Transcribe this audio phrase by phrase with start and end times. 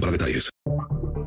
[0.00, 0.50] para detalles.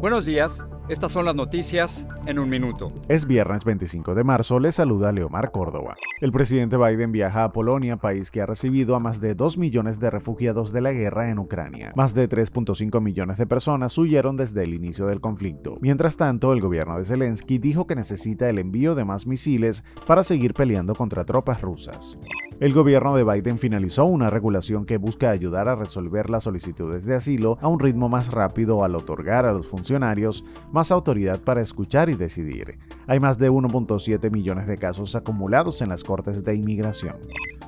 [0.00, 0.62] Buenos días.
[0.88, 2.86] Estas son las noticias en un minuto.
[3.08, 5.94] Es viernes 25 de marzo, le saluda Leomar Córdoba.
[6.20, 9.98] El presidente Biden viaja a Polonia, país que ha recibido a más de 2 millones
[9.98, 11.92] de refugiados de la guerra en Ucrania.
[11.96, 15.76] Más de 3.5 millones de personas huyeron desde el inicio del conflicto.
[15.80, 20.22] Mientras tanto, el gobierno de Zelensky dijo que necesita el envío de más misiles para
[20.22, 22.16] seguir peleando contra tropas rusas.
[22.58, 27.14] El gobierno de Biden finalizó una regulación que busca ayudar a resolver las solicitudes de
[27.14, 30.42] asilo a un ritmo más rápido al otorgar a los funcionarios
[30.76, 32.78] más autoridad para escuchar y decidir.
[33.06, 37.16] Hay más de 1.7 millones de casos acumulados en las Cortes de Inmigración.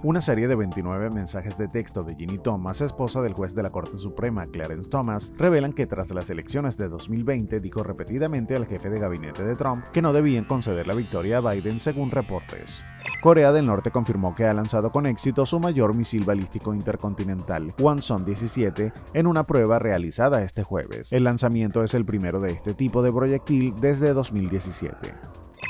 [0.05, 3.71] Una serie de 29 mensajes de texto de Ginny Thomas, esposa del juez de la
[3.71, 8.91] Corte Suprema Clarence Thomas, revelan que tras las elecciones de 2020 dijo repetidamente al jefe
[8.91, 12.85] de gabinete de Trump que no debían conceder la victoria a Biden según reportes.
[13.23, 18.25] Corea del Norte confirmó que ha lanzado con éxito su mayor misil balístico intercontinental, Wonson
[18.25, 21.13] 17, en una prueba realizada este jueves.
[21.13, 25.38] El lanzamiento es el primero de este tipo de proyectil desde 2017.